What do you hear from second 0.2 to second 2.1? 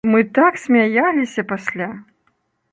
так смяяліся пасля!